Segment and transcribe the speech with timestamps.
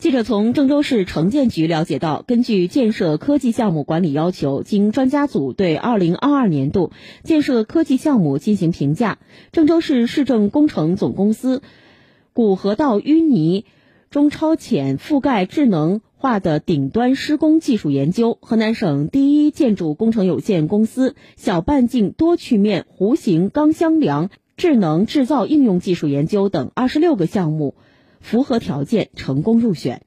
[0.00, 6.90] 记者从郑州市城建局了解到，根据建设科技项目管理要求，经专家组对2022年度
[7.22, 9.18] 建设科技项目进行评价，
[9.52, 11.60] 郑州市市政工程总公司
[12.32, 13.66] 古河道淤泥
[14.08, 27.74] 中超浅覆盖智能化的顶端施工技术研究、河南省第一建筑工程有限公司小半径多曲面弧形钢箱梁智能制造应用技术研究等二十六个项目。
[28.20, 30.02] 符合条件，成功入选。